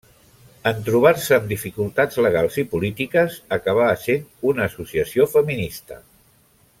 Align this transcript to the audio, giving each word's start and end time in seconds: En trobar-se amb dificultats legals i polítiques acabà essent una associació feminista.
En 0.69 0.77
trobar-se 0.87 1.35
amb 1.35 1.45
dificultats 1.51 2.17
legals 2.27 2.57
i 2.63 2.65
polítiques 2.73 3.37
acabà 3.61 3.91
essent 3.99 4.25
una 4.53 4.69
associació 4.71 5.29
feminista. 5.39 6.01